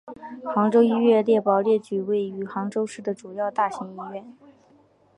[0.55, 4.35] 杭州医院列表列举位于杭州市的主要大型医院。